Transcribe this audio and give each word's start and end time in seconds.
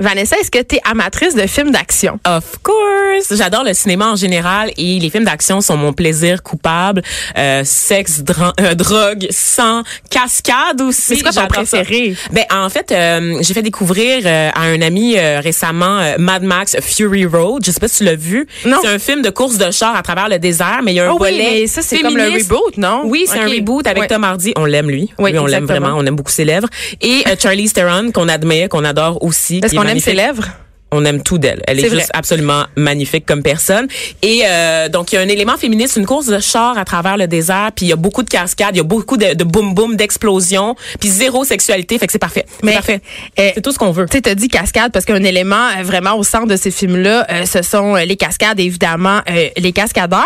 Vanessa, 0.00 0.36
est-ce 0.38 0.50
que 0.50 0.62
tu 0.62 0.76
es 0.76 0.80
amatrice 0.88 1.34
de 1.34 1.46
films 1.46 1.70
d'action? 1.70 2.18
Of 2.26 2.58
course. 2.62 3.36
J'adore 3.36 3.64
le 3.64 3.74
cinéma 3.74 4.10
en 4.12 4.16
général 4.16 4.70
et 4.76 4.98
les 4.98 5.10
films 5.10 5.24
d'action 5.24 5.60
sont 5.60 5.76
mon 5.76 5.92
plaisir 5.92 6.42
coupable. 6.42 7.02
Euh, 7.36 7.62
sexe, 7.64 8.22
euh, 8.60 8.74
drogue, 8.74 9.26
sang, 9.30 9.82
cascade 10.10 10.80
aussi. 10.80 11.16
C'est 11.16 11.22
quoi 11.22 11.30
ton 11.32 11.40
ça. 11.40 11.46
préféré? 11.46 12.14
Ben 12.32 12.44
en 12.50 12.68
fait, 12.68 12.92
euh, 12.92 13.38
j'ai 13.40 13.54
fait 13.54 13.62
découvrir 13.62 14.22
euh, 14.24 14.50
à 14.54 14.62
un 14.62 14.80
ami 14.82 15.16
euh, 15.18 15.40
récemment 15.40 15.98
euh, 15.98 16.14
Mad 16.18 16.42
Max 16.42 16.76
Fury 16.80 17.26
Road. 17.26 17.62
Je 17.66 17.70
sais 17.72 17.80
pas 17.80 17.88
si 17.88 17.98
tu 17.98 18.04
l'as 18.04 18.14
vu. 18.14 18.46
Non. 18.64 18.78
C'est 18.82 18.88
un 18.88 18.98
film 18.98 19.22
de 19.22 19.30
course 19.30 19.58
de 19.58 19.70
char 19.70 19.96
à 19.96 20.02
travers 20.02 20.28
le 20.28 20.38
désert, 20.38 20.80
mais 20.84 20.92
il 20.92 20.96
y 20.96 21.00
a 21.00 21.06
un 21.06 21.10
Oh 21.10 21.18
oui, 21.20 21.30
volet 21.32 21.50
mais 21.62 21.66
ça, 21.66 21.82
c'est 21.82 21.98
comme 22.00 22.16
le 22.16 22.24
reboot, 22.28 22.76
non? 22.76 23.02
Oui, 23.04 23.24
c'est 23.26 23.38
un 23.40 23.48
reboot 23.48 23.86
avec 23.86 24.02
Ouais. 24.02 24.06
Tom 24.06 24.22
Hardy. 24.22 24.52
On 24.56 24.64
l'aime 24.64 24.88
lui. 24.90 25.10
Oui, 25.18 25.32
Lui, 25.32 25.38
on 25.40 25.46
l'aime 25.46 25.64
vraiment. 25.66 25.94
On 25.96 26.04
aime 26.06 26.14
beaucoup 26.14 26.30
ses 26.30 26.44
lèvres. 26.44 26.68
Et 27.00 27.24
Charlize 27.42 27.72
Theron 27.72 28.12
qu'on 28.12 28.28
admire, 28.28 28.68
qu'on 28.68 28.84
adore 28.84 29.22
aussi. 29.24 29.60
Est-ce 29.64 29.74
qu'on 29.74 29.87
aime 29.88 30.00
ses 30.00 30.14
lèvres? 30.14 30.44
On 30.90 31.04
aime 31.04 31.22
tout 31.22 31.36
d'elle. 31.36 31.62
Elle 31.66 31.84
est, 31.84 31.90
juste 31.90 32.10
absolument 32.14 32.64
magnifique 32.74 33.26
comme 33.26 33.42
personne. 33.42 33.88
Et 34.22 34.40
euh, 34.46 34.88
donc, 34.88 35.12
il 35.12 35.16
y 35.16 35.18
a 35.18 35.20
un 35.20 35.28
élément 35.28 35.58
féministe, 35.58 35.96
une 35.96 36.06
course 36.06 36.24
de 36.24 36.38
char 36.38 36.78
à 36.78 36.86
travers 36.86 37.18
le 37.18 37.26
désert, 37.26 37.72
puis 37.76 37.84
il 37.84 37.88
y 37.90 37.92
a 37.92 37.96
beaucoup 37.96 38.22
de 38.22 38.30
cascades, 38.30 38.70
il 38.72 38.78
y 38.78 38.80
a 38.80 38.84
beaucoup 38.84 39.18
de, 39.18 39.34
de 39.34 39.44
boum-boum, 39.44 39.96
d'explosions, 39.96 40.76
puis 40.98 41.10
zéro 41.10 41.44
sexualité. 41.44 41.98
Fait 41.98 42.06
que 42.06 42.12
c'est 42.12 42.18
parfait. 42.18 42.46
C'est 42.48 42.64
Mais, 42.64 42.72
parfait. 42.72 43.02
euh, 43.38 43.50
c'est 43.54 43.60
tout 43.60 43.72
ce 43.72 43.78
qu'on 43.78 43.90
veut. 43.90 44.06
Tu 44.06 44.16
sais, 44.16 44.22
t'as 44.22 44.34
dit 44.34 44.48
cascade 44.48 44.90
parce 44.90 45.04
qu'un 45.04 45.22
élément 45.24 45.68
euh, 45.78 45.82
vraiment 45.82 46.14
au 46.16 46.22
centre 46.24 46.46
de 46.46 46.56
ces 46.56 46.70
films-là, 46.70 47.26
euh, 47.30 47.44
ce 47.44 47.60
sont 47.60 47.94
euh, 47.94 48.06
les 48.06 48.16
cascades, 48.16 48.58
évidemment, 48.58 49.20
euh, 49.28 49.50
les 49.58 49.72
cascadeurs. 49.72 50.24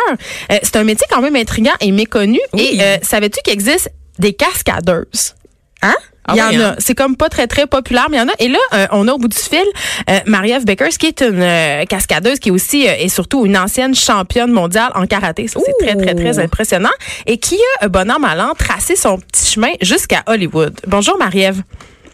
Euh, 0.52 0.58
c'est 0.62 0.76
un 0.76 0.84
métier 0.84 1.08
quand 1.10 1.22
même 1.22 1.34
intriguant 1.34 1.74
et 1.80 1.91
méconnu. 1.91 2.38
Oui. 2.52 2.74
Et 2.74 2.82
euh, 2.82 2.97
savais-tu 3.02 3.41
qu'il 3.42 3.52
existe 3.52 3.91
des 4.20 4.32
cascadeuses? 4.32 5.34
Hein? 5.82 5.97
Ah 6.27 6.34
Il 6.34 6.39
y 6.39 6.56
oui, 6.56 6.62
en 6.62 6.67
a. 6.67 6.69
hein? 6.70 6.75
C'est 6.78 6.95
comme 6.95 7.17
pas 7.17 7.28
très, 7.28 7.47
très 7.48 7.67
populaire, 7.67 8.06
mais 8.11 8.17
il 8.17 8.20
y 8.20 8.23
en 8.23 8.28
a. 8.28 8.33
Et 8.39 8.48
là, 8.48 8.59
euh, 8.75 8.87
on 8.92 9.09
a 9.09 9.12
au 9.12 9.19
bout 9.19 9.28
du 9.28 9.37
fil 9.37 9.65
euh, 10.09 10.19
Marie-Ève 10.27 10.65
Beckers, 10.65 10.91
qui 10.91 11.06
est 11.06 11.20
une 11.20 11.42
euh, 11.42 11.84
cascadeuse, 11.84 12.39
qui 12.39 12.51
est 12.51 12.53
aussi 12.53 12.87
euh, 12.89 12.92
et 12.98 13.09
surtout 13.09 13.45
une 13.45 13.56
ancienne 13.56 13.95
championne 13.95 14.53
mondiale 14.53 14.93
en 14.95 15.06
karaté. 15.06 15.48
Ça, 15.48 15.59
c'est 15.65 15.84
très, 15.84 15.97
très, 15.97 16.15
très 16.15 16.39
impressionnant. 16.39 16.91
Et 17.27 17.39
qui 17.39 17.56
a, 17.81 17.87
euh, 17.87 17.89
bon 17.89 18.09
an, 18.11 18.20
mal 18.20 18.41
an, 18.41 18.53
tracé 18.56 18.95
son 18.95 19.19
petit 19.19 19.53
chemin 19.53 19.73
jusqu'à 19.81 20.23
Hollywood. 20.27 20.78
Bonjour, 20.87 21.19
Marie-Ève. 21.19 21.62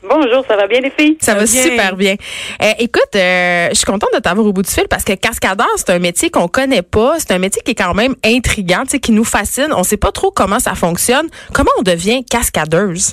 Bonjour, 0.09 0.42
ça 0.48 0.56
va 0.56 0.67
bien 0.69 0.81
les 0.81 0.91
filles? 0.91 1.19
Ça 1.20 1.34
va 1.34 1.45
bien. 1.45 1.62
super 1.62 1.95
bien. 1.97 2.14
Euh, 2.62 2.70
écoute, 2.79 3.03
euh, 3.14 3.69
je 3.70 3.75
suis 3.75 3.84
contente 3.84 4.09
de 4.14 4.20
t'avoir 4.20 4.47
au 4.47 4.53
bout 4.55 4.62
du 4.62 4.70
fil 4.70 4.86
parce 4.89 5.05
que 5.05 5.12
cascadeur, 5.14 5.67
c'est 5.77 5.91
un 5.91 5.98
métier 5.98 6.31
qu'on 6.31 6.48
connaît 6.48 6.81
pas. 6.83 7.17
C'est 7.19 7.33
un 7.33 7.39
métier 7.39 7.61
qui 7.62 7.73
est 7.73 7.75
quand 7.75 7.92
même 7.92 8.14
intriguant, 8.25 8.84
tu 8.84 8.91
sais, 8.92 9.01
qui 9.01 9.12
nous 9.12 9.25
fascine. 9.25 9.69
On 9.77 9.83
sait 9.83 9.97
pas 9.98 10.12
trop 10.12 10.31
comment 10.31 10.61
ça 10.61 10.75
fonctionne. 10.75 11.27
Comment 11.53 11.73
on 11.79 11.83
devient 11.83 12.25
cascadeuse? 12.25 13.12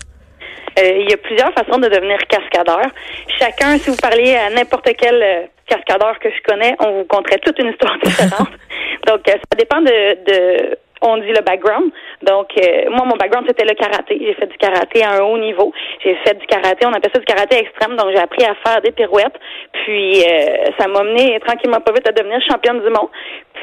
Euh, 0.77 0.97
il 0.99 1.09
y 1.09 1.13
a 1.13 1.17
plusieurs 1.17 1.53
façons 1.53 1.79
de 1.79 1.87
devenir 1.87 2.17
cascadeur. 2.27 2.85
Chacun, 3.39 3.77
si 3.77 3.89
vous 3.89 3.97
parliez 3.97 4.35
à 4.35 4.49
n'importe 4.49 4.89
quel 4.97 5.21
euh, 5.21 5.41
cascadeur 5.67 6.19
que 6.19 6.29
je 6.29 6.41
connais, 6.43 6.75
on 6.79 6.99
vous 6.99 7.05
conterait 7.05 7.39
toute 7.39 7.57
une 7.59 7.69
histoire 7.69 7.97
différente. 8.03 8.51
Donc, 9.07 9.27
euh, 9.27 9.33
ça 9.33 9.57
dépend 9.57 9.81
de, 9.81 9.89
de 10.25 10.77
on 11.01 11.17
dit 11.17 11.31
le 11.31 11.41
background. 11.41 11.91
Donc, 12.23 12.49
euh, 12.57 12.89
moi, 12.89 13.05
mon 13.05 13.15
background, 13.15 13.45
c'était 13.47 13.65
le 13.65 13.75
karaté. 13.75 14.17
J'ai 14.19 14.33
fait 14.33 14.47
du 14.47 14.57
karaté 14.57 15.03
à 15.03 15.11
un 15.13 15.21
haut 15.21 15.37
niveau. 15.37 15.71
J'ai 16.03 16.15
fait 16.25 16.33
du 16.35 16.45
karaté, 16.47 16.85
on 16.85 16.93
appelle 16.93 17.11
ça 17.13 17.19
du 17.19 17.25
karaté 17.25 17.57
extrême. 17.57 17.95
Donc, 17.95 18.09
j'ai 18.11 18.19
appris 18.19 18.43
à 18.43 18.55
faire 18.65 18.81
des 18.81 18.91
pirouettes. 18.91 19.37
Puis, 19.83 20.23
euh, 20.23 20.71
ça 20.79 20.87
m'a 20.87 21.03
mené 21.03 21.39
tranquillement 21.45 21.79
pas 21.79 21.91
vite 21.91 22.07
à 22.07 22.11
devenir 22.11 22.39
championne 22.49 22.81
du 22.81 22.89
monde. 22.89 23.09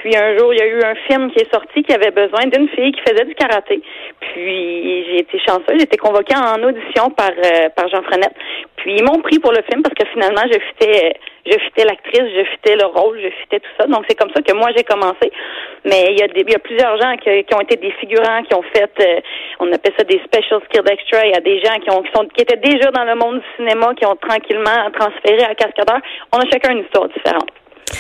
Puis, 0.03 0.17
un 0.17 0.37
jour, 0.37 0.53
il 0.53 0.59
y 0.59 0.63
a 0.63 0.67
eu 0.67 0.83
un 0.83 0.97
film 1.07 1.31
qui 1.31 1.45
est 1.45 1.55
sorti 1.55 1.85
qui 1.85 1.93
avait 1.93 2.11
besoin 2.11 2.43
d'une 2.47 2.69
fille 2.71 2.91
qui 2.91 3.01
faisait 3.03 3.25
du 3.25 3.37
karaté. 3.37 3.81
Puis, 4.19 5.05
j'ai 5.07 5.21
été 5.21 5.39
chanceuse. 5.39 5.79
J'ai 5.79 5.85
été 5.85 5.97
convoquée 5.97 6.35
en 6.35 6.61
audition 6.61 7.11
par, 7.11 7.31
euh, 7.31 7.69
par 7.77 7.89
Jean 7.89 8.03
Frenette. 8.03 8.35
Puis, 8.75 8.97
ils 8.97 9.05
m'ont 9.05 9.21
pris 9.23 9.39
pour 9.39 9.53
le 9.53 9.63
film 9.71 9.81
parce 9.81 9.95
que 9.95 10.05
finalement, 10.13 10.43
je 10.51 10.59
fitais, 10.59 11.15
je 11.47 11.57
fitais 11.57 11.85
l'actrice, 11.85 12.27
je 12.35 12.45
fitais 12.51 12.75
le 12.75 12.87
rôle, 12.87 13.21
je 13.23 13.29
fitais 13.43 13.61
tout 13.61 13.71
ça. 13.79 13.87
Donc, 13.87 14.05
c'est 14.09 14.19
comme 14.19 14.33
ça 14.35 14.43
que 14.43 14.53
moi, 14.53 14.71
j'ai 14.77 14.83
commencé. 14.83 15.31
Mais 15.85 16.07
il 16.11 16.19
y 16.19 16.23
a, 16.25 16.27
des, 16.27 16.41
il 16.41 16.51
y 16.51 16.57
a 16.57 16.59
plusieurs 16.59 17.01
gens 17.01 17.17
qui, 17.19 17.45
qui 17.45 17.55
ont 17.55 17.61
été 17.61 17.77
des 17.77 17.93
figurants, 17.93 18.43
qui 18.43 18.57
ont 18.57 18.65
fait, 18.75 18.91
euh, 18.99 19.21
on 19.61 19.71
appelle 19.71 19.95
ça 19.97 20.03
des 20.03 20.21
special 20.27 20.59
skilled 20.67 20.91
extra. 20.91 21.25
Il 21.27 21.31
y 21.31 21.37
a 21.37 21.41
des 21.41 21.63
gens 21.63 21.79
qui, 21.79 21.91
ont, 21.95 22.03
qui, 22.03 22.11
sont, 22.13 22.27
qui 22.35 22.43
étaient 22.43 22.59
déjà 22.59 22.91
dans 22.91 23.05
le 23.05 23.15
monde 23.15 23.39
du 23.39 23.47
cinéma, 23.55 23.95
qui 23.95 24.05
ont 24.05 24.17
tranquillement 24.17 24.91
transféré 24.99 25.45
à 25.45 25.55
cascadeur. 25.55 26.01
On 26.33 26.39
a 26.39 26.51
chacun 26.51 26.73
une 26.73 26.83
histoire 26.83 27.07
différente. 27.07 27.51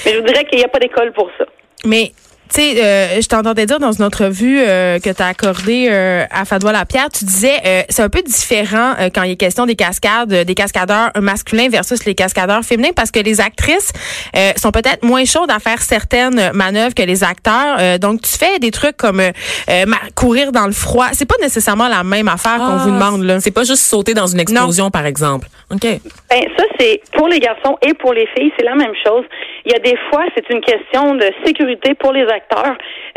Mais 0.05 0.15
je 0.15 0.19
vous 0.19 0.27
dirais 0.27 0.43
qu'il 0.47 0.59
n'y 0.59 0.65
a 0.65 0.69
pas 0.69 0.81
d'école 0.81 1.13
pour 1.13 1.31
ça. 1.39 1.47
Mais 1.85 2.13
tu 2.53 2.61
sais, 2.61 2.85
euh, 2.85 3.21
je 3.21 3.27
t'entendais 3.29 3.65
dire 3.65 3.79
dans 3.79 3.93
une 3.93 4.05
entrevue 4.05 4.61
euh, 4.61 4.99
que 4.99 5.09
tu 5.09 5.23
as 5.23 5.27
accordée 5.27 5.89
euh, 5.91 6.25
à 6.31 6.45
Fadois 6.45 6.73
Lapierre, 6.73 7.09
tu 7.09 7.25
disais 7.25 7.57
euh, 7.65 7.83
c'est 7.89 8.03
un 8.03 8.11
peu 8.11 8.21
différent 8.23 8.93
euh, 9.01 9.09
quand 9.15 9.23
il 9.23 9.33
est 9.33 9.37
question 9.37 9.65
des 9.65 9.75
cascades, 9.75 10.33
euh, 10.33 10.45
des 10.45 10.55
cascadeurs 10.55 11.11
masculins 11.19 11.69
versus 11.71 12.05
les 12.05 12.15
cascadeurs 12.15 12.63
féminins 12.63 12.93
parce 12.95 13.11
que 13.11 13.21
les 13.21 13.41
actrices 13.41 13.93
euh, 14.37 14.53
sont 14.57 14.71
peut-être 14.71 15.03
moins 15.03 15.25
chaudes 15.25 15.51
à 15.51 15.61
faire 15.61 15.81
certaines 15.81 16.53
manœuvres 16.53 16.95
que 16.95 17.03
les 17.03 17.25
acteurs. 17.25 17.77
Euh, 17.79 17.97
donc 17.97 18.21
tu 18.21 18.37
fais 18.37 18.59
des 18.59 18.71
trucs 18.71 18.99
comme 18.99 19.21
euh, 19.21 19.31
euh, 19.71 19.85
courir 20.15 20.53
dans 20.53 20.67
le 20.67 20.73
froid, 20.73 21.07
c'est 21.13 21.29
pas 21.29 21.37
nécessairement 21.41 21.89
la 21.89 22.05
même 22.05 22.29
affaire 22.29 22.59
qu'on 22.59 22.77
vous 22.77 22.91
demande 22.91 23.23
là. 23.23 23.35
Ah, 23.37 23.41
C'est 23.41 23.51
pas 23.51 23.65
juste 23.65 23.83
sauter 23.83 24.13
dans 24.13 24.27
une 24.27 24.41
explosion, 24.41 24.91
par 24.91 25.07
exemple. 25.07 25.49
OK. 25.71 25.81
Ben, 25.83 26.43
ça, 26.59 26.65
c'est 26.79 27.01
pour 27.15 27.29
les 27.29 27.41
garçons 27.41 27.79
et 27.81 27.95
pour 27.95 28.13
les 28.13 28.27
filles, 28.37 28.53
c'est 28.59 28.65
la 28.65 28.75
même 28.75 28.93
chose. 29.03 29.25
Il 29.65 29.73
y 29.73 29.75
a 29.75 29.79
des 29.79 29.97
fois, 30.11 30.25
c'est 30.35 30.51
une 30.51 30.61
question 30.61 31.15
de 31.15 31.31
sécurité 31.47 31.95
pour 31.95 32.13
les 32.13 32.25
acteurs. 32.25 32.42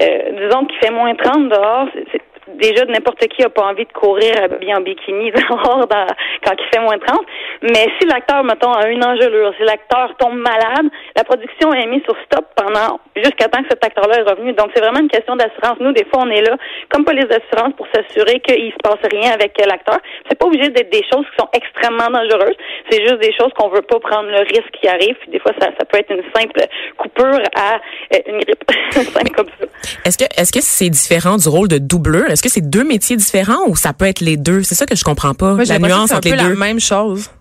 Euh, 0.02 0.47
disons 0.47 0.66
qu'il 0.66 0.80
fait 0.80 0.91
moins 0.91 1.13
30 1.16 1.50
dehors. 1.50 1.88
c'est- 2.12 2.22
Déjà, 2.47 2.85
n'importe 2.85 3.28
qui 3.28 3.41
n'a 3.41 3.50
pas 3.50 3.63
envie 3.63 3.85
de 3.85 3.91
courir 3.91 4.33
habillé 4.41 4.73
en 4.75 4.81
bikini 4.81 5.31
dehors 5.35 5.88
quand 5.89 6.53
il 6.57 6.66
fait 6.72 6.81
moins 6.81 6.97
30. 6.97 7.19
Mais 7.63 7.88
si 8.00 8.07
l'acteur, 8.07 8.44
mettons, 8.44 8.72
a 8.72 8.88
une 8.89 9.03
engelure, 9.03 9.51
si 9.57 9.63
l'acteur 9.63 10.16
tombe 10.17 10.38
malade, 10.38 10.88
la 11.16 11.23
production 11.23 11.73
est 11.73 11.88
mise 11.88 12.03
sur 12.03 12.16
stop 12.25 12.45
pendant 12.56 13.00
jusqu'à 13.16 13.47
temps 13.47 13.61
que 13.63 13.69
cet 13.69 13.83
acteur-là 13.83 14.19
est 14.19 14.29
revenu. 14.29 14.53
Donc, 14.53 14.69
c'est 14.75 14.81
vraiment 14.81 15.00
une 15.00 15.09
question 15.09 15.35
d'assurance. 15.35 15.79
Nous, 15.79 15.91
des 15.94 16.06
fois, 16.06 16.23
on 16.23 16.29
est 16.29 16.41
là 16.41 16.56
comme 16.89 17.03
police 17.03 17.28
d'assurance 17.28 17.73
pour 17.78 17.88
s'assurer 17.94 18.39
qu'il 18.41 18.72
se 18.72 18.77
passe 18.83 19.01
rien 19.12 19.31
avec 19.31 19.57
l'acteur. 19.66 20.00
C'est 20.29 20.38
pas 20.38 20.45
obligé 20.45 20.69
d'être 20.69 20.91
des 20.91 21.03
choses 21.12 21.25
qui 21.31 21.38
sont 21.39 21.50
extrêmement 21.53 22.09
dangereuses. 22.09 22.56
C'est 22.89 23.01
juste 23.01 23.19
des 23.19 23.33
choses 23.33 23.51
qu'on 23.57 23.69
veut 23.69 23.81
pas 23.81 24.00
prendre 24.00 24.29
le 24.29 24.39
risque 24.39 24.72
qui 24.79 24.88
arrive. 24.88 25.17
Des 25.27 25.39
fois, 25.39 25.51
ça, 25.59 25.69
ça 25.77 25.85
peut 25.85 25.97
être 25.97 26.12
une 26.12 26.23
simple 26.35 26.62
coupure 26.97 27.39
à 27.56 27.75
euh, 28.13 28.19
une 28.27 28.39
grippe. 28.39 28.63
comme 29.35 29.47
ça. 29.59 29.66
Est-ce 30.06 30.17
que 30.17 30.25
est-ce 30.38 30.51
que 30.51 30.62
c'est 30.62 30.89
différent 30.89 31.38
du 31.38 31.50
rôle 31.50 31.67
de 31.67 31.77
doubleur? 31.77 32.29
Est-ce 32.35 32.44
que 32.44 32.50
c'est 32.50 32.69
deux 32.69 32.84
métiers 32.84 33.16
différents 33.16 33.63
ou 33.69 33.78
ça 33.78 33.94
peut 33.94 34.03
être 34.03 34.19
les 34.19 34.35
deux? 34.35 34.62
C'est 34.63 34.75
ça 34.75 34.85
que 34.85 34.94
je 34.94 35.06
comprends 35.06 35.34
pas. 35.34 35.53
Moi, 35.53 35.63
la 35.63 35.79
nuance 35.79 36.12
que 36.12 36.18
entre 36.18 36.28
un 36.28 36.31
les 36.31 36.35
peu 36.35 36.44
deux. 36.44 36.50
la 36.50 36.66
même 36.68 36.81
chose. 36.81 37.31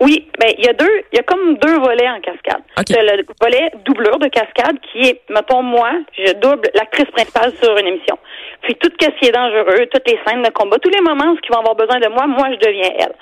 Oui, 0.00 0.26
ben 0.40 0.48
il 0.56 0.64
y 0.64 0.68
a 0.68 0.72
deux, 0.72 0.88
il 1.12 1.16
y 1.16 1.18
a 1.18 1.22
comme 1.22 1.58
deux 1.58 1.76
volets 1.80 2.08
en 2.08 2.18
cascade. 2.20 2.62
OK. 2.78 2.84
T'as 2.86 3.02
le 3.02 3.26
volet 3.42 3.70
doublure 3.84 4.18
de 4.18 4.28
cascade 4.28 4.78
qui 4.90 5.00
est, 5.00 5.20
mettons 5.28 5.62
moi, 5.62 5.90
je 6.16 6.32
double 6.40 6.70
l'actrice 6.74 7.10
principale 7.10 7.52
sur 7.62 7.76
une 7.76 7.88
émission. 7.88 8.16
Puis 8.62 8.74
tout 8.76 8.88
ce 8.88 9.06
qui 9.18 9.26
est 9.26 9.32
dangereux, 9.32 9.84
toutes 9.92 10.08
les 10.08 10.18
scènes 10.26 10.42
de 10.42 10.48
combat, 10.48 10.78
tous 10.78 10.88
les 10.88 11.02
moments 11.02 11.32
où 11.32 11.36
ils 11.36 11.52
vont 11.52 11.60
avoir 11.60 11.74
besoin 11.74 12.00
de 12.00 12.08
moi, 12.08 12.26
moi 12.26 12.48
je 12.52 12.66
deviens 12.66 12.90
elle. 12.98 13.14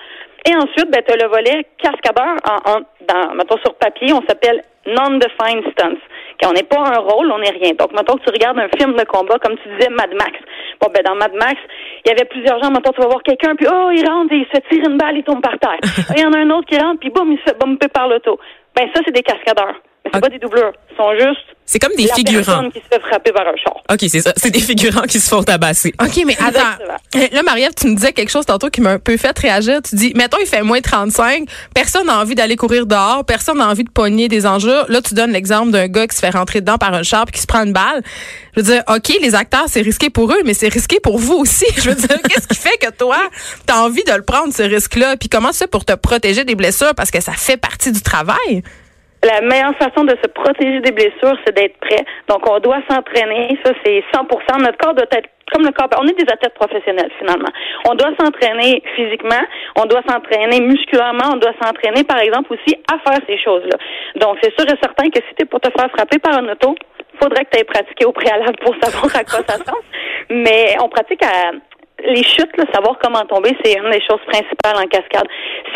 Et 0.44 0.54
ensuite, 0.54 0.90
ben 0.90 1.02
t'as 1.06 1.16
le 1.16 1.28
volet 1.28 1.66
cascadeur 1.78 2.36
en, 2.44 2.70
en 2.70 2.80
dans, 3.06 3.34
mettons 3.34 3.58
sur 3.58 3.74
papier, 3.74 4.12
on 4.12 4.22
s'appelle 4.26 4.62
non-defined 4.86 5.64
stunts. 5.72 6.00
Quand 6.40 6.50
on 6.50 6.52
n'est 6.52 6.62
pas 6.62 6.78
un 6.78 6.98
rôle, 6.98 7.30
on 7.32 7.38
n'est 7.38 7.50
rien. 7.50 7.72
Donc, 7.78 7.92
mettons 7.92 8.16
que 8.16 8.24
tu 8.24 8.30
regardes 8.30 8.58
un 8.58 8.68
film 8.78 8.94
de 8.94 9.04
combat, 9.04 9.38
comme 9.38 9.56
tu 9.58 9.68
disais, 9.70 9.90
Mad 9.90 10.12
Max. 10.12 10.32
Bon, 10.80 10.88
ben, 10.94 11.02
dans 11.02 11.14
Mad 11.16 11.32
Max, 11.34 11.56
il 12.04 12.08
y 12.08 12.12
avait 12.12 12.26
plusieurs 12.26 12.62
gens. 12.62 12.70
Mettons, 12.70 12.92
tu 12.92 13.00
vas 13.00 13.08
voir 13.08 13.22
quelqu'un, 13.22 13.54
puis 13.56 13.66
oh, 13.70 13.90
il 13.92 14.06
rentre 14.06 14.32
et 14.32 14.38
il 14.38 14.46
se 14.46 14.60
tire 14.68 14.88
une 14.88 14.98
balle, 14.98 15.16
il 15.16 15.24
tombe 15.24 15.40
par 15.40 15.58
terre. 15.58 15.78
Il 16.16 16.22
y 16.22 16.26
en 16.26 16.32
a 16.32 16.38
un 16.38 16.50
autre 16.50 16.68
qui 16.68 16.78
rentre, 16.78 17.00
puis 17.00 17.10
boum, 17.10 17.32
il 17.32 17.38
se 17.38 17.44
fait 17.44 17.58
bumper 17.58 17.88
par 17.88 18.08
l'auto. 18.08 18.38
Ben, 18.74 18.88
ça, 18.94 19.00
c'est 19.04 19.12
des 19.12 19.22
cascadeurs. 19.22 19.74
C'est 20.16 20.18
Ok. 20.18 20.22
pas 20.22 20.28
des 20.30 20.38
doubleurs. 20.38 20.72
Ils 20.90 20.96
sont 20.96 21.12
juste 21.14 21.46
C'est 21.66 21.78
comme 21.78 21.94
des 21.96 22.06
la 22.06 22.14
figurants. 22.14 22.70
qui 22.70 22.80
se 22.80 22.84
fait 22.90 23.00
frapper 23.00 23.32
par 23.32 23.42
un 23.46 23.56
char. 23.56 23.74
OK, 23.92 23.98
c'est 24.08 24.20
ça. 24.20 24.32
C'est 24.36 24.50
des 24.50 24.60
figurants 24.70 25.02
qui 25.02 25.20
se 25.20 25.28
font 25.28 25.42
tabasser. 25.42 25.92
OK, 26.00 26.22
mais 26.26 26.34
attends. 26.38 26.48
Exactement. 26.48 26.96
Euh, 27.16 27.28
Là, 27.32 27.42
Marie-Ève, 27.42 27.72
tu 27.78 27.88
me 27.88 27.94
disais 27.96 28.12
quelque 28.12 28.30
chose 28.30 28.46
tantôt 28.46 28.70
qui 28.70 28.80
m'a 28.80 28.90
un 28.92 28.98
peu 28.98 29.16
fait 29.16 29.36
réagir. 29.38 29.80
Tu 29.82 29.94
dis, 29.96 30.12
mettons, 30.14 30.38
il 30.40 30.46
fait 30.46 30.62
moins 30.62 30.80
35, 30.80 31.48
personne 31.74 32.06
n'a 32.06 32.18
envie 32.18 32.34
d'aller 32.34 32.56
courir 32.56 32.86
dehors, 32.86 33.24
personne 33.24 33.58
n'a 33.58 33.68
envie 33.68 33.84
de 33.84 33.90
pogner 33.90 34.28
des 34.28 34.46
enjeux. 34.46 34.84
Là, 34.88 35.00
tu 35.02 35.14
donnes 35.14 35.32
l'exemple 35.32 35.70
d'un 35.70 35.88
gars 35.88 36.06
qui 36.06 36.14
se 36.16 36.20
fait 36.20 36.30
rentrer 36.30 36.60
dedans 36.60 36.78
par 36.78 36.94
un 36.94 37.02
char 37.02 37.24
puis 37.26 37.32
qui 37.34 37.40
se 37.42 37.46
prend 37.46 37.62
une 37.64 37.72
balle. 37.72 38.02
Je 38.56 38.60
veux 38.62 38.72
dire, 38.72 38.82
OK, 38.88 39.08
les 39.20 39.34
acteurs, 39.34 39.64
c'est 39.68 39.82
risqué 39.82 40.08
pour 40.08 40.32
eux, 40.32 40.40
mais 40.44 40.54
c'est 40.54 40.68
risqué 40.68 40.98
pour 41.00 41.18
vous 41.18 41.34
aussi. 41.34 41.66
Je 41.76 41.90
veux 41.90 41.94
dire, 41.96 42.16
qu'est-ce 42.28 42.46
qui 42.48 42.56
fait 42.56 42.78
que 42.80 42.90
toi, 42.90 43.18
tu 43.66 43.72
as 43.74 43.82
envie 43.82 44.04
de 44.04 44.12
le 44.12 44.22
prendre, 44.22 44.54
ce 44.54 44.62
risque-là? 44.62 45.16
Puis 45.16 45.28
comment 45.28 45.52
c'est 45.52 45.66
pour 45.70 45.84
te 45.84 45.92
protéger 45.94 46.44
des 46.44 46.54
blessures? 46.54 46.94
Parce 46.96 47.10
que 47.10 47.20
ça 47.20 47.32
fait 47.32 47.56
partie 47.58 47.92
du 47.92 48.00
travail? 48.00 48.62
La 49.24 49.40
meilleure 49.40 49.74
façon 49.76 50.04
de 50.04 50.14
se 50.22 50.28
protéger 50.28 50.80
des 50.80 50.92
blessures, 50.92 51.36
c'est 51.44 51.54
d'être 51.54 51.78
prêt. 51.78 52.04
Donc, 52.28 52.48
on 52.48 52.58
doit 52.60 52.80
s'entraîner. 52.88 53.58
Ça, 53.64 53.72
c'est 53.84 54.04
100% 54.14 54.60
Notre 54.60 54.78
corps 54.78 54.94
doit 54.94 55.06
être 55.10 55.28
comme 55.52 55.64
le 55.64 55.72
corps. 55.72 55.88
On 55.98 56.06
est 56.06 56.18
des 56.18 56.30
athlètes 56.30 56.54
professionnels, 56.54 57.10
finalement. 57.18 57.48
On 57.88 57.94
doit 57.94 58.12
s'entraîner 58.20 58.82
physiquement. 58.94 59.42
On 59.76 59.86
doit 59.86 60.02
s'entraîner 60.08 60.60
musculairement. 60.60 61.32
On 61.32 61.36
doit 61.36 61.54
s'entraîner, 61.62 62.04
par 62.04 62.18
exemple, 62.18 62.52
aussi 62.52 62.76
à 62.92 62.98
faire 62.98 63.20
ces 63.26 63.38
choses-là. 63.38 63.78
Donc, 64.16 64.38
c'est 64.42 64.52
sûr 64.58 64.66
et 64.68 64.78
certain 64.80 65.08
que 65.10 65.20
si 65.28 65.34
tu 65.36 65.42
es 65.42 65.46
pour 65.46 65.60
te 65.60 65.70
faire 65.76 65.90
frapper 65.90 66.18
par 66.18 66.38
un 66.38 66.48
auto, 66.48 66.74
faudrait 67.20 67.44
que 67.44 67.50
tu 67.50 67.60
aies 67.60 67.64
pratiqué 67.64 68.04
au 68.04 68.12
préalable 68.12 68.56
pour 68.62 68.74
savoir 68.82 69.06
à 69.16 69.24
quoi 69.24 69.40
ça 69.46 69.56
sert. 69.56 69.74
Mais 70.30 70.76
on 70.82 70.88
pratique 70.88 71.22
à 71.22 71.52
les 72.04 72.22
chutes, 72.22 72.56
là, 72.56 72.64
savoir 72.72 72.98
comment 73.02 73.24
tomber, 73.24 73.56
c'est 73.64 73.72
une 73.78 73.90
des 73.90 74.02
choses 74.02 74.20
principales 74.26 74.76
en 74.76 74.86
cascade. 74.86 75.26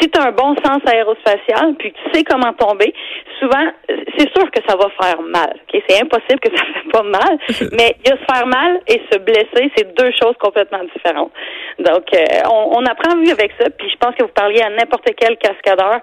Si 0.00 0.08
tu 0.11 0.20
as 0.20 0.28
un 0.28 0.32
bon 0.32 0.55
sens 0.64 0.81
aérospatial, 0.87 1.75
puis 1.78 1.93
tu 1.93 2.11
sais 2.12 2.25
comment 2.25 2.52
tomber, 2.52 2.93
souvent, 3.38 3.67
c'est 3.88 4.31
sûr 4.37 4.50
que 4.50 4.61
ça 4.69 4.76
va 4.76 4.88
faire 5.00 5.22
mal. 5.22 5.55
ok? 5.62 5.82
C'est 5.88 6.02
impossible 6.02 6.40
que 6.40 6.56
ça 6.56 6.62
ne 6.62 6.72
fait 6.75 6.90
pas 6.93 7.02
mal, 7.02 7.38
mais 7.72 7.96
il 8.05 8.11
y 8.11 8.12
a 8.12 8.17
se 8.17 8.34
faire 8.34 8.46
mal 8.46 8.81
et 8.87 9.00
se 9.11 9.19
blesser, 9.19 9.72
c'est 9.76 9.94
deux 9.96 10.11
choses 10.20 10.37
complètement 10.38 10.82
différentes. 10.94 11.32
Donc, 11.78 12.05
euh, 12.14 12.25
on, 12.50 12.78
on 12.78 12.84
apprend 12.84 13.16
vu 13.16 13.31
avec 13.31 13.52
ça, 13.58 13.70
puis 13.70 13.88
je 13.90 13.96
pense 13.96 14.14
que 14.14 14.23
vous 14.23 14.32
parliez 14.34 14.61
à 14.61 14.70
n'importe 14.70 15.08
quel 15.16 15.37
cascadeur, 15.38 16.00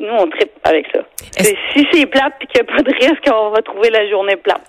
nous, 0.00 0.14
on 0.18 0.28
tripe 0.30 0.52
avec 0.64 0.86
ça. 0.94 1.00
Si 1.74 1.86
c'est 1.92 2.06
plate 2.06 2.34
puis 2.38 2.48
qu'il 2.48 2.62
n'y 2.62 2.70
a 2.70 2.74
pas 2.74 2.82
de 2.82 2.92
risque, 2.92 3.28
on 3.32 3.50
va 3.50 3.60
trouver 3.60 3.90
la 3.90 4.08
journée 4.08 4.36
plate. 4.36 4.62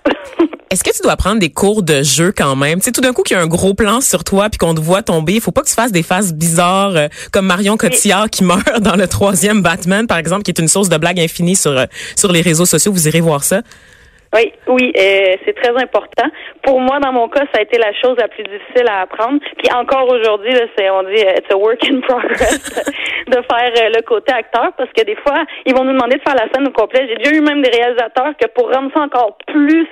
Est-ce 0.72 0.86
que 0.86 0.96
tu 0.96 1.02
dois 1.04 1.18
prendre 1.18 1.40
des 1.40 1.50
cours 1.50 1.84
de 1.84 2.02
jeu 2.02 2.32
quand 2.36 2.56
même? 2.56 2.80
Tu 2.80 2.86
sais, 2.86 2.92
tout 2.94 3.02
d'un 3.02 3.12
coup 3.12 3.24
qu'il 3.24 3.36
y 3.36 3.40
a 3.40 3.44
un 3.44 3.48
gros 3.48 3.74
plan 3.74 4.00
sur 4.00 4.24
toi 4.24 4.50
puis 4.50 4.58
qu'on 4.58 4.74
te 4.74 4.80
voit 4.80 5.04
tomber, 5.04 5.34
il 5.34 5.42
faut 5.42 5.52
pas 5.52 5.64
que 5.64 5.68
tu 5.68 5.74
fasses 5.74 5.92
des 5.92 6.02
faces 6.02 6.34
bizarres 6.34 6.96
euh, 6.96 7.08
comme 7.34 7.46
Marion 7.46 7.76
Cotillard 7.76 8.30
qui 8.30 8.46
meurt 8.46 8.80
dans 8.80 8.96
le 8.96 9.06
troisième 9.06 9.62
Batman, 9.62 10.08
par 10.08 10.18
exemple, 10.18 10.44
qui 10.44 10.52
est 10.52 10.60
une 10.60 10.70
source 10.70 10.88
de 10.88 10.96
blague 10.96 11.20
infinie 11.20 11.58
sur, 11.58 11.78
euh, 11.78 11.86
sur 12.16 12.32
les 12.32 12.40
réseaux 12.40 12.66
sociaux. 12.66 12.94
Vous 12.94 13.08
irez 13.10 13.20
voir 13.20 13.44
ça. 13.44 13.64
Oui, 14.34 14.54
oui, 14.68 14.94
euh, 14.98 15.36
c'est 15.44 15.54
très 15.54 15.76
important. 15.76 16.28
Pour 16.64 16.80
moi, 16.80 17.00
dans 17.00 17.12
mon 17.12 17.28
cas, 17.28 17.44
ça 17.54 17.60
a 17.60 17.62
été 17.64 17.78
la 17.78 17.92
chose 17.94 18.16
la 18.18 18.30
plus 18.30 18.44
difficile 18.44 18.88
à 18.88 19.02
apprendre. 19.02 19.40
Puis 19.58 19.72
encore 19.74 20.10
aujourd'hui, 20.10 20.54
c'est 20.78 20.90
on 20.90 21.04
dit 21.04 21.22
euh, 21.22 21.36
it's 21.38 21.52
a 21.52 21.58
work 21.58 21.84
in 21.84 22.00
progress 22.08 22.82
de 23.28 23.34
faire 23.34 23.74
euh, 23.78 23.90
le 23.94 24.02
côté 24.04 24.32
acteur 24.32 24.72
parce 24.78 24.90
que 24.96 25.04
des 25.04 25.18
fois, 25.18 25.44
ils 25.66 25.76
vont 25.76 25.84
nous 25.84 25.92
demander 25.94 26.16
de 26.16 26.22
faire 26.22 26.36
la 26.36 26.48
scène 26.54 26.68
au 26.68 26.72
complet. 26.72 27.08
J'ai 27.10 27.18
déjà 27.18 27.36
eu 27.36 27.42
même 27.42 27.62
des 27.62 27.72
réalisateurs 27.72 28.32
que 28.40 28.48
pour 28.48 28.72
rendre 28.72 28.92
ça 28.96 29.02
encore 29.02 29.38
plus 29.48 29.88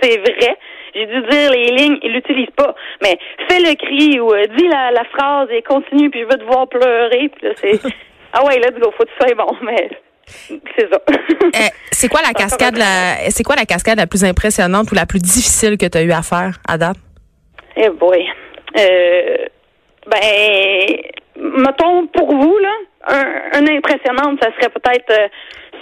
c'est 0.00 0.18
vrai, 0.18 0.58
j'ai 0.94 1.06
dû 1.06 1.20
dire 1.22 1.50
les 1.52 1.68
lignes, 1.68 1.98
ils 2.02 2.12
l'utilisent 2.12 2.54
pas. 2.56 2.74
Mais 3.02 3.18
fais 3.48 3.60
le 3.60 3.74
cri 3.76 4.20
ou 4.20 4.32
euh, 4.32 4.44
dis 4.56 4.68
la, 4.68 4.90
la 4.90 5.04
phrase 5.04 5.48
et 5.50 5.62
continue 5.62 6.10
puis 6.10 6.20
je 6.20 6.24
veux 6.26 6.38
te 6.38 6.44
voir 6.44 6.68
pleurer. 6.68 7.28
Puis 7.28 7.48
là, 7.48 7.54
c'est 7.56 7.80
ah 8.32 8.44
ouais, 8.44 8.58
let's 8.58 8.78
go, 8.78 8.92
faut 8.96 9.04
que 9.04 9.10
tu 9.10 9.26
sois 9.26 9.34
bon, 9.34 9.56
mais 9.62 9.90
c'est 10.76 10.88
ça. 10.90 11.00
Euh, 11.08 11.68
c'est 11.90 12.08
quoi 12.08 12.20
la 12.22 12.32
cascade 12.34 12.76
la 12.76 13.30
c'est 13.30 13.42
quoi 13.42 13.56
la 13.56 13.64
cascade 13.64 13.98
la 13.98 14.06
plus 14.06 14.24
impressionnante 14.24 14.90
ou 14.92 14.94
la 14.94 15.06
plus 15.06 15.20
difficile 15.20 15.76
que 15.78 15.86
tu 15.86 15.98
as 15.98 16.02
eu 16.02 16.12
à 16.12 16.22
faire 16.22 16.58
à 16.66 16.78
date? 16.78 16.96
Eh 17.76 17.90
boy. 17.90 18.26
Euh, 18.78 19.36
ben, 20.06 20.96
mettons, 21.36 22.06
pour 22.08 22.34
vous, 22.34 22.58
là, 22.58 22.74
un, 23.06 23.60
une 23.60 23.70
impressionnante, 23.70 24.38
ça 24.42 24.50
serait 24.58 24.70
peut-être 24.70 25.10
euh, 25.10 25.28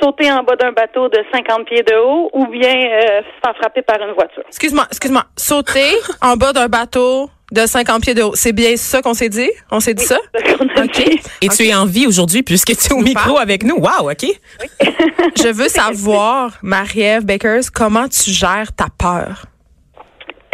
sauter 0.01 0.31
en 0.31 0.43
bas 0.43 0.57
d'un 0.57 0.73
bateau 0.73 1.09
de 1.09 1.19
50 1.33 1.67
pieds 1.67 1.83
de 1.83 1.95
haut 1.97 2.31
ou 2.33 2.47
bien 2.47 2.75
euh, 2.75 3.21
se 3.21 3.41
faire 3.45 3.57
frapper 3.57 3.83
par 3.83 4.01
une 4.01 4.15
voiture. 4.15 4.43
Excuse-moi, 4.49 4.85
excuse-moi. 4.91 5.25
Sauter 5.37 5.95
en 6.23 6.37
bas 6.37 6.53
d'un 6.53 6.69
bateau 6.69 7.31
de 7.53 7.61
50 7.61 8.03
pieds 8.03 8.15
de 8.15 8.23
haut. 8.23 8.35
C'est 8.35 8.53
bien 8.53 8.77
ça 8.77 9.03
qu'on 9.03 9.15
s'est 9.15 9.29
dit? 9.29 9.51
On 9.71 9.81
s'est 9.81 9.95
dit 9.95 10.05
ça? 10.05 10.19
C'est 10.35 10.49
ce 10.49 10.57
qu'on 10.57 10.69
a 10.69 10.85
OK. 10.85 10.91
dit. 10.93 11.21
Et 11.43 11.49
tu 11.49 11.65
es 11.65 11.75
en 11.75 11.87
vie 11.87 12.07
aujourd'hui 12.07 12.43
puisque 12.43 12.77
tu 12.77 12.93
es 12.93 12.93
au 12.93 13.01
micro 13.01 13.39
avec 13.39 13.63
nous. 13.63 13.77
Wow, 13.77 14.11
OK. 14.11 14.25
Je 15.37 15.53
veux 15.53 15.69
savoir, 15.69 16.59
Marie-Ève 16.63 17.25
Bakers, 17.25 17.73
comment 17.75 18.09
tu 18.09 18.31
gères 18.31 18.75
ta 18.77 18.87
peur? 18.99 19.47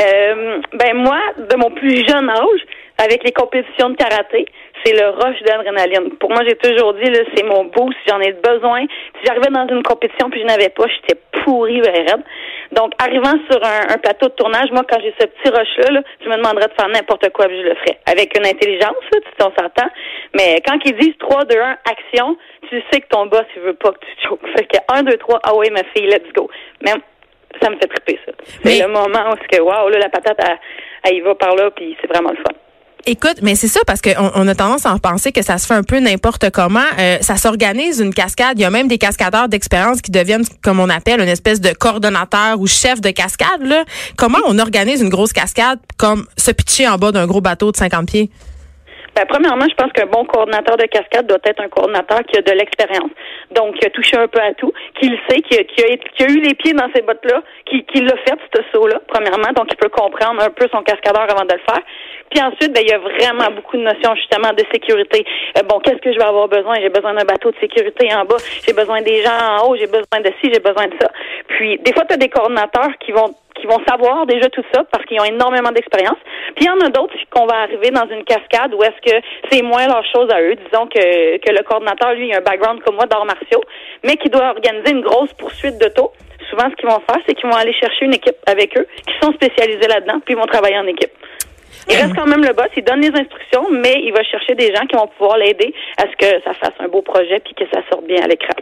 Euh, 0.00 0.60
ben 0.74 0.96
moi, 0.96 1.18
de 1.38 1.56
mon 1.56 1.70
plus 1.70 2.04
jeune 2.06 2.28
âge, 2.28 2.60
avec 2.98 3.24
les 3.24 3.32
compétitions 3.32 3.90
de 3.90 3.96
karaté, 3.96 4.46
c'est 4.84 4.92
le 4.94 5.08
rush 5.10 5.40
d'adrénaline. 5.42 6.16
Pour 6.18 6.30
moi, 6.30 6.40
j'ai 6.46 6.56
toujours 6.56 6.94
dit, 6.94 7.10
là, 7.10 7.20
c'est 7.34 7.44
mon 7.44 7.64
boost, 7.64 7.96
j'en 8.08 8.20
ai 8.20 8.32
besoin. 8.32 8.82
Si 8.82 9.24
j'arrivais 9.26 9.50
dans 9.50 9.66
une 9.68 9.82
compétition 9.82 10.30
puis 10.30 10.40
je 10.40 10.46
n'avais 10.46 10.68
pas, 10.70 10.84
j'étais 10.88 11.20
pourrie, 11.44 11.80
raide. 11.80 12.22
Donc, 12.72 12.92
arrivant 12.98 13.34
sur 13.50 13.62
un, 13.64 13.94
un 13.94 13.98
plateau 13.98 14.28
de 14.28 14.34
tournage, 14.34 14.70
moi, 14.72 14.82
quand 14.88 14.98
j'ai 15.00 15.14
ce 15.20 15.26
petit 15.26 15.48
rush-là, 15.50 15.90
là, 15.92 16.02
je 16.24 16.28
me 16.28 16.36
demanderais 16.36 16.68
de 16.68 16.72
faire 16.78 16.88
n'importe 16.88 17.28
quoi 17.32 17.46
puis 17.46 17.58
je 17.60 17.66
le 17.68 17.74
ferais. 17.74 17.98
Avec 18.06 18.36
une 18.38 18.46
intelligence, 18.46 18.96
là, 19.12 19.18
tu 19.20 19.44
on 19.44 19.52
s'entend. 19.60 19.90
Mais 20.34 20.56
quand 20.66 20.78
ils 20.84 20.96
disent 20.96 21.18
3, 21.18 21.44
2, 21.44 21.58
1, 21.60 21.76
action, 21.90 22.36
tu 22.70 22.82
sais 22.90 23.00
que 23.00 23.08
ton 23.08 23.26
boss, 23.26 23.44
il 23.56 23.62
veut 23.62 23.74
pas 23.74 23.90
que 23.92 23.98
tu 24.00 24.26
choques. 24.28 24.46
Fait 24.56 24.64
que 24.64 24.78
1, 24.88 25.02
2, 25.02 25.16
3, 25.18 25.40
ah 25.42 25.54
ouais, 25.56 25.70
ma 25.70 25.82
fille, 25.94 26.06
let's 26.06 26.32
go. 26.34 26.48
Même, 26.80 27.00
ça 27.60 27.68
me 27.68 27.76
fait 27.76 27.88
triper, 27.88 28.18
ça. 28.24 28.32
Mais- 28.64 28.70
C'est 28.72 28.82
le 28.86 28.88
moment 28.92 29.30
où, 29.32 29.34
c'est 29.42 29.58
que, 29.58 29.60
wow, 29.62 29.88
là, 29.90 29.98
la 29.98 30.08
patate, 30.08 30.38
elle, 30.42 30.58
elle 31.04 31.16
y 31.16 31.20
va 31.20 31.34
par 31.34 31.54
là, 31.54 31.70
puis 31.72 31.94
c'est 32.00 32.06
vraiment 32.06 32.30
le 32.30 32.36
fun. 32.36 32.51
Écoute, 33.04 33.38
mais 33.42 33.56
c'est 33.56 33.68
ça 33.68 33.80
parce 33.84 34.00
qu'on 34.00 34.30
on 34.36 34.46
a 34.46 34.54
tendance 34.54 34.86
à 34.86 34.92
en 34.92 34.98
penser 34.98 35.32
que 35.32 35.42
ça 35.42 35.58
se 35.58 35.66
fait 35.66 35.74
un 35.74 35.82
peu 35.82 35.98
n'importe 35.98 36.50
comment. 36.50 36.80
Euh, 37.00 37.18
ça 37.20 37.36
s'organise 37.36 37.98
une 37.98 38.14
cascade. 38.14 38.58
Il 38.58 38.62
y 38.62 38.64
a 38.64 38.70
même 38.70 38.86
des 38.86 38.98
cascadeurs 38.98 39.48
d'expérience 39.48 40.00
qui 40.00 40.12
deviennent, 40.12 40.44
comme 40.62 40.78
on 40.78 40.88
appelle, 40.88 41.20
une 41.20 41.28
espèce 41.28 41.60
de 41.60 41.72
coordonnateur 41.72 42.60
ou 42.60 42.68
chef 42.68 43.00
de 43.00 43.10
cascade. 43.10 43.62
Là. 43.62 43.84
Comment 44.16 44.38
on 44.46 44.56
organise 44.60 45.00
une 45.00 45.08
grosse 45.08 45.32
cascade 45.32 45.80
comme 45.96 46.26
se 46.36 46.52
pitcher 46.52 46.86
en 46.86 46.96
bas 46.96 47.10
d'un 47.10 47.26
gros 47.26 47.40
bateau 47.40 47.72
de 47.72 47.76
50 47.76 48.06
pieds? 48.06 48.30
Ben, 49.14 49.26
premièrement, 49.28 49.66
je 49.68 49.74
pense 49.74 49.92
qu'un 49.92 50.06
bon 50.06 50.24
coordinateur 50.24 50.76
de 50.78 50.86
cascade 50.86 51.26
doit 51.26 51.38
être 51.44 51.60
un 51.60 51.68
coordinateur 51.68 52.20
qui 52.24 52.38
a 52.38 52.42
de 52.42 52.52
l'expérience. 52.52 53.10
Donc, 53.50 53.74
qui 53.76 53.86
a 53.86 53.90
touché 53.90 54.16
un 54.16 54.26
peu 54.26 54.40
à 54.40 54.54
tout, 54.54 54.72
qui 54.98 55.08
le 55.08 55.18
sait, 55.28 55.40
qui 55.42 55.58
a, 55.58 55.64
qui 55.64 55.84
a, 55.84 55.96
qui 55.96 56.22
a 56.22 56.26
eu 56.28 56.40
les 56.40 56.54
pieds 56.54 56.72
dans 56.72 56.88
ces 56.94 57.02
bottes-là, 57.02 57.42
qui, 57.66 58.00
l'a 58.00 58.16
fait, 58.24 58.38
ce 58.54 58.62
saut-là, 58.72 59.00
premièrement. 59.08 59.52
Donc, 59.54 59.66
il 59.70 59.76
peut 59.76 59.90
comprendre 59.90 60.42
un 60.42 60.50
peu 60.50 60.66
son 60.72 60.82
cascadeur 60.82 61.30
avant 61.30 61.44
de 61.44 61.52
le 61.52 61.60
faire. 61.60 61.82
Puis 62.30 62.42
ensuite, 62.42 62.72
ben, 62.72 62.80
il 62.80 62.88
y 62.88 62.94
a 62.94 62.98
vraiment 62.98 63.54
beaucoup 63.54 63.76
de 63.76 63.82
notions, 63.82 64.14
justement, 64.14 64.52
de 64.54 64.64
sécurité. 64.72 65.26
Euh, 65.58 65.62
bon, 65.62 65.78
qu'est-ce 65.80 66.00
que 66.00 66.12
je 66.12 66.18
vais 66.18 66.24
avoir 66.24 66.48
besoin? 66.48 66.76
J'ai 66.80 66.88
besoin 66.88 67.12
d'un 67.12 67.24
bateau 67.24 67.50
de 67.50 67.56
sécurité 67.60 68.08
en 68.14 68.24
bas. 68.24 68.36
J'ai 68.66 68.72
besoin 68.72 69.02
des 69.02 69.22
gens 69.22 69.36
en 69.58 69.68
haut. 69.68 69.76
J'ai 69.76 69.86
besoin 69.86 70.20
de 70.24 70.32
ci, 70.40 70.50
j'ai 70.50 70.60
besoin 70.60 70.86
de 70.86 70.94
ça. 70.98 71.10
Puis, 71.48 71.78
des 71.80 71.92
fois, 71.92 72.06
tu 72.06 72.14
as 72.14 72.16
des 72.16 72.30
coordinateurs 72.30 72.96
qui 73.00 73.12
vont 73.12 73.34
qui 73.62 73.68
vont 73.68 73.80
savoir 73.88 74.26
déjà 74.26 74.48
tout 74.50 74.64
ça 74.74 74.82
parce 74.90 75.04
qu'ils 75.06 75.20
ont 75.20 75.24
énormément 75.24 75.70
d'expérience. 75.70 76.18
Puis 76.56 76.64
il 76.64 76.66
y 76.66 76.70
en 76.70 76.80
a 76.84 76.90
d'autres 76.90 77.14
qu'on 77.30 77.46
va 77.46 77.62
arriver 77.62 77.90
dans 77.90 78.08
une 78.10 78.24
cascade 78.24 78.74
où 78.74 78.82
est-ce 78.82 79.00
que 79.00 79.24
c'est 79.50 79.62
moins 79.62 79.86
leur 79.86 80.04
chose 80.12 80.28
à 80.30 80.42
eux. 80.42 80.56
Disons 80.56 80.86
que, 80.88 80.98
le 80.98 81.62
coordinateur, 81.62 82.12
lui, 82.14 82.34
a 82.34 82.38
un 82.38 82.40
background 82.40 82.82
comme 82.82 82.96
moi 82.96 83.06
d'arts 83.06 83.24
martiaux, 83.24 83.62
mais 84.02 84.16
qui 84.16 84.28
doit 84.28 84.50
organiser 84.50 84.90
une 84.90 85.02
grosse 85.02 85.32
poursuite 85.34 85.78
d'auto. 85.78 86.12
Souvent, 86.50 86.68
ce 86.70 86.74
qu'ils 86.74 86.88
vont 86.88 87.00
faire, 87.08 87.22
c'est 87.26 87.34
qu'ils 87.34 87.48
vont 87.48 87.56
aller 87.56 87.72
chercher 87.72 88.04
une 88.04 88.14
équipe 88.14 88.36
avec 88.46 88.76
eux 88.76 88.86
qui 89.06 89.14
sont 89.22 89.32
spécialisés 89.32 89.86
là-dedans, 89.88 90.20
puis 90.24 90.34
ils 90.34 90.36
vont 90.36 90.46
travailler 90.46 90.78
en 90.78 90.86
équipe. 90.86 91.12
Il 91.88 91.96
reste 91.96 92.14
quand 92.14 92.26
même 92.26 92.42
le 92.42 92.52
boss, 92.52 92.68
il 92.76 92.84
donne 92.84 93.00
les 93.00 93.08
instructions, 93.08 93.70
mais 93.70 94.02
il 94.04 94.12
va 94.12 94.22
chercher 94.22 94.54
des 94.54 94.74
gens 94.74 94.86
qui 94.86 94.96
vont 94.96 95.08
pouvoir 95.18 95.36
l'aider 95.36 95.74
à 95.98 96.02
ce 96.02 96.16
que 96.16 96.42
ça 96.44 96.54
fasse 96.54 96.72
un 96.80 96.88
beau 96.88 97.02
projet 97.02 97.40
puis 97.44 97.54
que 97.54 97.64
ça 97.72 97.80
sorte 97.90 98.06
bien 98.06 98.22
à 98.22 98.26
l'écran. 98.26 98.54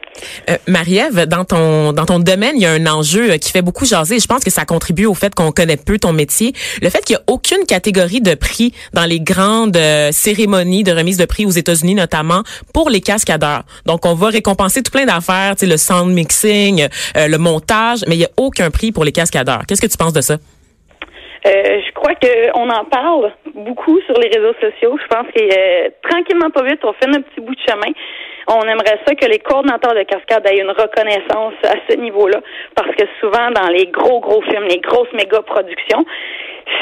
Euh, 0.49 0.57
Marie-Ève, 0.67 1.27
dans 1.27 1.45
ton 1.45 1.93
dans 1.93 2.07
ton 2.07 2.19
domaine, 2.19 2.55
il 2.57 2.63
y 2.63 2.67
a 2.67 2.73
un 2.73 2.87
enjeu 2.87 3.33
euh, 3.33 3.37
qui 3.37 3.51
fait 3.51 3.63
beaucoup 3.63 3.85
jaser. 3.85 4.19
Je 4.19 4.27
pense 4.27 4.45
que 4.45 4.51
ça 4.51 4.65
contribue 4.65 5.07
au 5.07 5.15
fait 5.15 5.35
qu'on 5.35 5.53
connaît 5.53 5.77
peu 5.77 5.99
ton 5.99 6.13
métier. 6.13 6.53
Le 6.83 6.91
fait 6.91 7.05
qu'il 7.05 7.17
n'y 7.17 7.21
a 7.21 7.25
aucune 7.27 7.65
catégorie 7.67 8.21
de 8.21 8.35
prix 8.35 8.73
dans 8.93 9.05
les 9.05 9.21
grandes 9.21 9.77
euh, 9.77 10.11
cérémonies 10.13 10.85
de 10.85 10.93
remise 10.93 11.17
de 11.17 11.25
prix 11.25 11.47
aux 11.47 11.51
États-Unis, 11.51 11.95
notamment 11.95 12.43
pour 12.73 12.91
les 12.91 13.01
cascadeurs. 13.01 13.65
Donc, 13.87 14.07
on 14.07 14.15
va 14.15 14.29
récompenser 14.29 14.83
tout 14.83 14.91
plein 14.91 15.07
d'affaires, 15.07 15.55
le 15.63 15.77
sound 15.77 16.13
mixing, 16.13 16.89
euh, 17.17 17.29
le 17.29 17.39
montage, 17.39 18.01
mais 18.07 18.17
il 18.17 18.19
n'y 18.19 18.25
a 18.25 18.31
aucun 18.37 18.71
prix 18.71 18.93
pour 18.93 19.05
les 19.05 19.13
cascadeurs. 19.13 19.63
Qu'est-ce 19.67 19.81
que 19.81 19.87
tu 19.87 19.97
penses 19.97 20.13
de 20.13 20.21
ça? 20.21 20.37
Euh, 21.47 21.81
je 21.87 21.93
crois 21.93 22.15
qu'on 22.17 22.69
en 22.69 22.85
parle 22.85 23.33
beaucoup 23.55 23.99
sur 24.03 24.15
les 24.21 24.29
réseaux 24.29 24.55
sociaux. 24.61 24.99
Je 25.01 25.07
pense 25.07 25.27
que 25.35 25.41
euh, 25.41 25.89
tranquillement, 26.03 26.51
pas 26.51 26.63
vite, 26.65 26.81
on 26.85 26.93
fait 26.93 27.09
un 27.09 27.23
petit 27.23 27.41
bout 27.41 27.55
de 27.55 27.61
chemin. 27.67 27.93
On 28.49 28.61
aimerait 28.63 29.01
ça 29.07 29.15
que 29.15 29.27
les 29.27 29.39
coordinateurs 29.39 29.95
de 29.95 30.03
cascade 30.03 30.47
aient 30.47 30.61
une 30.61 30.71
reconnaissance 30.71 31.55
à 31.65 31.77
ce 31.89 31.97
niveau-là, 31.97 32.41
parce 32.75 32.95
que 32.97 33.05
souvent 33.21 33.51
dans 33.53 33.69
les 33.69 33.87
gros 33.87 34.21
gros 34.21 34.43
films, 34.43 34.65
les 34.69 34.81
grosses 34.81 35.13
méga 35.13 35.41
productions, 35.43 36.05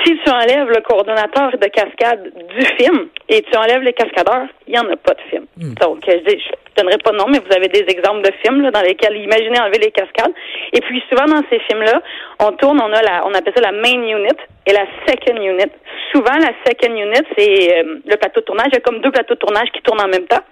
si 0.05 0.19
tu 0.25 0.31
enlèves 0.31 0.69
le 0.69 0.81
coordonnateur 0.81 1.53
de 1.53 1.67
cascade 1.69 2.33
du 2.49 2.65
film 2.79 3.09
et 3.29 3.43
tu 3.43 3.57
enlèves 3.57 3.83
les 3.83 3.93
cascadeurs, 3.93 4.47
il 4.67 4.73
n'y 4.73 4.79
en 4.79 4.91
a 4.91 4.97
pas 4.97 5.15
de 5.15 5.21
film. 5.31 5.38
Donc, 5.59 6.09
euh, 6.09 6.21
je, 6.25 6.31
je 6.31 6.81
donnerai 6.81 6.99
pas 6.99 7.11
de 7.11 7.17
nom, 7.17 7.27
mais 7.29 7.41
vous 7.41 7.55
avez 7.55 7.69
des 7.69 7.85
exemples 7.89 8.23
de 8.23 8.31
films 8.43 8.63
là, 8.63 8.71
dans 8.71 8.83
lesquels 8.83 9.17
imaginez 9.17 9.59
enlever 9.61 9.79
les 9.79 9.91
cascades. 9.91 10.33
Et 10.73 10.81
puis 10.81 11.03
souvent 11.09 11.27
dans 11.27 11.43
ces 11.51 11.59
films-là, 11.61 12.01
on 12.41 12.53
tourne, 12.53 12.81
on 12.81 12.93
a 12.93 13.03
la, 13.03 13.27
on 13.27 13.35
appelle 13.35 13.53
ça 13.55 13.61
la 13.61 13.73
main 13.73 14.03
unit 14.03 14.39
et 14.67 14.73
la 14.73 14.87
second 15.07 15.37
unit. 15.37 15.73
Souvent, 16.13 16.37
la 16.39 16.53
second 16.65 16.95
unit, 16.95 17.27
c'est 17.37 17.79
euh, 17.79 18.01
le 18.07 18.17
plateau 18.17 18.41
de 18.41 18.45
tournage. 18.47 18.69
Il 18.69 18.75
y 18.75 18.77
a 18.77 18.81
comme 18.81 19.01
deux 19.01 19.11
plateaux 19.11 19.35
de 19.35 19.41
tournage 19.41 19.69
qui 19.73 19.83
tournent 19.83 20.01
en 20.01 20.09
même 20.09 20.27
temps. 20.27 20.45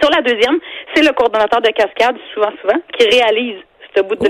Sur 0.00 0.10
la 0.10 0.22
deuxième, 0.22 0.58
c'est 0.94 1.02
le 1.02 1.12
coordonnateur 1.12 1.60
de 1.60 1.70
cascade, 1.70 2.16
souvent, 2.34 2.52
souvent, 2.60 2.78
qui 2.96 3.08
réalise 3.08 3.58
ce 3.96 4.02
bout 4.02 4.16
de. 4.16 4.28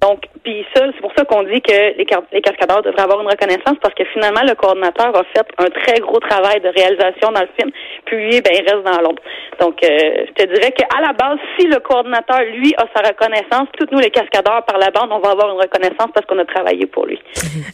Donc, 0.00 0.24
puis 0.44 0.64
ça, 0.74 0.84
c'est 0.94 1.00
pour 1.00 1.12
ça 1.16 1.24
qu'on 1.24 1.42
dit 1.42 1.60
que 1.60 1.72
les, 1.72 2.06
les 2.32 2.40
cascadeurs 2.40 2.82
devraient 2.82 3.02
avoir 3.02 3.20
une 3.20 3.28
reconnaissance 3.28 3.76
parce 3.82 3.94
que 3.94 4.04
finalement, 4.12 4.42
le 4.46 4.54
coordonnateur 4.54 5.14
a 5.16 5.24
fait 5.34 5.46
un 5.58 5.70
très 5.70 6.00
gros 6.00 6.20
travail 6.20 6.60
de 6.60 6.68
réalisation 6.68 7.32
dans 7.32 7.40
le 7.40 7.48
film, 7.58 7.70
puis 8.04 8.16
lui, 8.16 8.40
ben, 8.40 8.52
il 8.54 8.62
reste 8.62 8.84
dans 8.84 9.00
l'ombre. 9.00 9.22
Donc, 9.60 9.82
euh, 9.82 10.26
je 10.28 10.32
te 10.32 10.54
dirais 10.54 10.72
qu'à 10.72 11.00
la 11.00 11.12
base, 11.12 11.38
si 11.58 11.66
le 11.66 11.80
coordonnateur, 11.80 12.40
lui, 12.54 12.74
a 12.76 12.84
sa 12.94 13.08
reconnaissance, 13.08 13.68
toutes 13.78 13.90
nous, 13.92 13.98
les 13.98 14.10
cascadeurs, 14.10 14.64
par 14.66 14.78
la 14.78 14.90
bande, 14.90 15.10
on 15.10 15.20
va 15.20 15.30
avoir 15.30 15.50
une 15.50 15.60
reconnaissance 15.60 16.10
parce 16.14 16.26
qu'on 16.26 16.38
a 16.38 16.44
travaillé 16.44 16.86
pour 16.86 17.06
lui. 17.06 17.18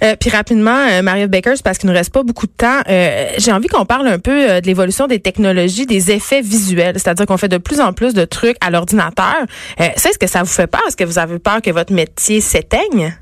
Euh, 0.02 0.14
puis 0.21 0.30
rapidement, 0.30 0.87
euh, 0.90 1.02
Marie 1.02 1.26
Bakers, 1.26 1.62
parce 1.64 1.78
qu'il 1.78 1.88
nous 1.88 1.97
reste 1.97 2.12
pas 2.12 2.23
beaucoup 2.23 2.47
de 2.47 2.52
temps, 2.56 2.80
euh, 2.88 3.26
j'ai 3.38 3.52
envie 3.52 3.68
qu'on 3.68 3.85
parle 3.85 4.06
un 4.06 4.18
peu 4.18 4.50
euh, 4.50 4.61
de 4.61 4.66
l'évolution 4.66 5.06
des 5.06 5.21
technologies, 5.21 5.87
des 5.87 6.12
effets 6.12 6.40
visuels, 6.40 6.94
c'est-à-dire 6.99 7.26
qu'on 7.26 7.37
fait 7.37 7.49
de 7.49 7.59
plus 7.59 7.80
en 7.80 7.92
plus 7.92 8.14
de 8.14 8.25
trucs 8.25 8.56
à 8.61 8.71
l'ordinateur. 8.71 9.42
Euh, 9.80 9.85
ça, 9.97 10.11
est-ce 10.11 10.18
que 10.18 10.26
ça 10.26 10.40
vous 10.40 10.47
fait 10.47 10.66
peur? 10.66 10.83
Est-ce 10.87 10.97
que 10.97 11.04
vous 11.04 11.18
avez 11.18 11.38
peur 11.38 11.61
que 11.62 11.71
votre 11.71 11.92
métier 11.92 12.03
s'éteigne? 12.40 13.12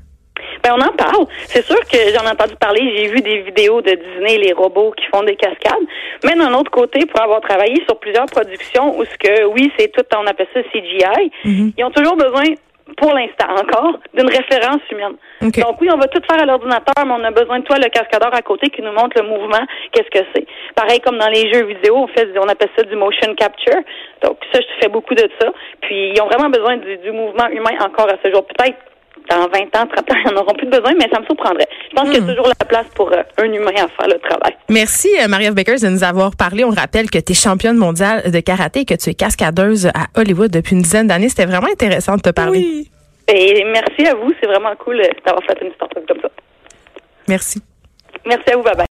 Ben, 0.63 0.75
on 0.77 0.81
en 0.81 0.93
parle. 0.93 1.25
C'est 1.45 1.65
sûr 1.65 1.79
que 1.81 1.97
j'en 2.15 2.23
ai 2.25 2.31
entendu 2.31 2.55
parler. 2.55 2.81
J'ai 2.95 3.07
vu 3.09 3.21
des 3.21 3.41
vidéos 3.41 3.81
de 3.81 3.91
Disney, 3.91 4.37
les 4.37 4.53
robots 4.53 4.93
qui 4.95 5.05
font 5.13 5.23
des 5.23 5.35
cascades. 5.35 5.85
Mais 6.23 6.35
d'un 6.35 6.53
autre 6.53 6.71
côté, 6.71 7.05
pour 7.05 7.21
avoir 7.21 7.41
travaillé 7.41 7.83
sur 7.85 7.99
plusieurs 7.99 8.27
productions 8.27 8.97
où 8.97 9.03
ce 9.03 9.17
que, 9.17 9.45
oui, 9.45 9.71
c'est 9.77 9.91
tout, 9.91 10.03
on 10.17 10.25
appelle 10.25 10.47
ça 10.53 10.61
CGI, 10.63 11.31
ils 11.43 11.83
ont 11.83 11.91
toujours 11.91 12.15
besoin, 12.15 12.43
pour 12.97 13.13
l'instant 13.13 13.51
encore, 13.51 13.99
d'une 14.13 14.27
référence 14.27 14.81
humaine. 14.91 15.15
OK. 15.41 15.59
Donc 15.59 15.81
oui, 15.81 15.89
on 15.93 15.97
va 15.97 16.07
tout 16.07 16.21
faire 16.29 16.41
à 16.41 16.45
l'ordinateur, 16.45 17.05
mais 17.05 17.13
on 17.13 17.23
a 17.23 17.31
besoin 17.31 17.59
de 17.59 17.65
toi, 17.65 17.77
le 17.77 17.89
cascadeur 17.89 18.33
à 18.33 18.41
côté, 18.41 18.69
qui 18.69 18.81
nous 18.81 18.91
montre 18.91 19.21
le 19.21 19.27
mouvement, 19.27 19.63
qu'est-ce 19.91 20.09
que 20.09 20.25
c'est. 20.33 20.45
Pareil 20.75 20.99
comme 20.99 21.17
dans 21.17 21.29
les 21.29 21.51
jeux 21.51 21.65
vidéo, 21.65 21.97
on 21.97 22.07
fait, 22.07 22.27
on 22.37 22.47
appelle 22.47 22.69
ça 22.77 22.83
du 22.83 22.95
motion 22.95 23.33
capture. 23.35 23.81
Donc 24.21 24.37
ça, 24.51 24.59
je 24.59 24.81
fais 24.81 24.89
beaucoup 24.89 25.15
de 25.15 25.27
ça. 25.39 25.51
Puis 25.81 26.13
ils 26.15 26.21
ont 26.21 26.27
vraiment 26.27 26.49
besoin 26.49 26.77
du, 26.77 26.97
du 26.97 27.11
mouvement 27.11 27.47
humain 27.49 27.77
encore 27.81 28.09
à 28.09 28.17
ce 28.23 28.31
jour. 28.31 28.45
Peut-être 28.45 28.77
dans 29.29 29.47
20 29.47 29.61
ans, 29.77 29.87
30 29.87 29.99
ans, 29.99 30.15
ils 30.25 30.33
n'en 30.33 30.41
auront 30.41 30.53
plus 30.53 30.67
besoin, 30.67 30.93
mais 30.97 31.07
ça 31.11 31.19
me 31.19 31.25
surprendrait. 31.25 31.67
Je 31.89 31.95
pense 31.95 32.09
qu'il 32.09 32.19
y 32.19 32.23
a 32.23 32.27
toujours 32.27 32.47
la 32.47 32.65
place 32.65 32.85
pour 32.95 33.11
euh, 33.11 33.23
un 33.37 33.51
humain 33.51 33.71
à 33.75 33.87
faire 33.87 34.07
le 34.07 34.19
travail. 34.19 34.55
Merci, 34.69 35.09
euh, 35.21 35.27
Marie-Ève 35.27 35.53
Bakers, 35.53 35.79
de 35.81 35.87
nous 35.87 36.03
avoir 36.03 36.35
parlé. 36.35 36.63
On 36.63 36.69
rappelle 36.69 37.09
que 37.09 37.19
tu 37.19 37.31
es 37.31 37.35
championne 37.35 37.77
mondiale 37.77 38.31
de 38.31 38.39
karaté 38.39 38.81
et 38.81 38.85
que 38.85 38.95
tu 38.95 39.09
es 39.09 39.13
cascadeuse 39.13 39.87
à 39.87 40.19
Hollywood 40.19 40.51
depuis 40.51 40.75
une 40.75 40.81
dizaine 40.81 41.07
d'années. 41.07 41.29
C'était 41.29 41.45
vraiment 41.45 41.67
intéressant 41.67 42.15
de 42.15 42.21
te 42.21 42.29
parler. 42.29 42.85
Et 43.27 43.63
merci 43.71 44.05
à 44.05 44.15
vous, 44.15 44.33
c'est 44.39 44.47
vraiment 44.47 44.75
cool 44.77 44.99
euh, 44.99 45.07
d'avoir 45.25 45.43
fait 45.45 45.57
une 45.61 45.73
start-up 45.73 46.03
comme 46.07 46.21
ça. 46.21 46.29
Merci. 47.27 47.61
Merci 48.25 48.51
à 48.51 48.57
vous, 48.57 48.63
bye 48.63 48.73
bye. 48.75 48.81